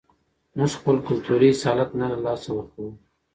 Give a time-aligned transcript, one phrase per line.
[0.57, 2.91] موږ خپل کلتوري اصالت نه له لاسه ورکوو.